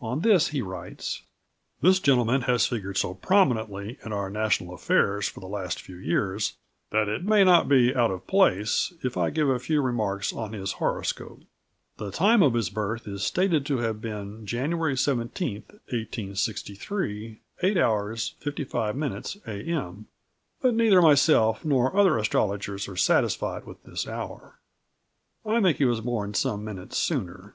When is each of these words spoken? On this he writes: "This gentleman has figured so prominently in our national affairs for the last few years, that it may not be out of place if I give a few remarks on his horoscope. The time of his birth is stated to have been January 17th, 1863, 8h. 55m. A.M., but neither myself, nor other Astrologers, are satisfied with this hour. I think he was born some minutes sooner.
On 0.00 0.22
this 0.22 0.48
he 0.48 0.62
writes: 0.62 1.22
"This 1.80 2.00
gentleman 2.00 2.40
has 2.40 2.66
figured 2.66 2.96
so 2.98 3.14
prominently 3.14 3.98
in 4.04 4.12
our 4.12 4.28
national 4.28 4.74
affairs 4.74 5.28
for 5.28 5.38
the 5.38 5.46
last 5.46 5.80
few 5.80 5.94
years, 5.94 6.56
that 6.90 7.08
it 7.08 7.22
may 7.22 7.44
not 7.44 7.68
be 7.68 7.94
out 7.94 8.10
of 8.10 8.26
place 8.26 8.92
if 9.04 9.16
I 9.16 9.30
give 9.30 9.48
a 9.48 9.60
few 9.60 9.80
remarks 9.80 10.32
on 10.32 10.54
his 10.54 10.72
horoscope. 10.72 11.42
The 11.98 12.10
time 12.10 12.42
of 12.42 12.54
his 12.54 12.68
birth 12.68 13.06
is 13.06 13.22
stated 13.22 13.64
to 13.66 13.78
have 13.78 14.00
been 14.00 14.44
January 14.44 14.96
17th, 14.96 15.68
1863, 15.68 17.38
8h. 17.62 18.34
55m. 18.40 19.46
A.M., 19.46 20.08
but 20.60 20.74
neither 20.74 21.00
myself, 21.00 21.64
nor 21.64 21.96
other 21.96 22.18
Astrologers, 22.18 22.88
are 22.88 22.96
satisfied 22.96 23.64
with 23.66 23.80
this 23.84 24.08
hour. 24.08 24.58
I 25.46 25.60
think 25.62 25.76
he 25.76 25.84
was 25.84 26.00
born 26.00 26.34
some 26.34 26.64
minutes 26.64 26.98
sooner. 26.98 27.54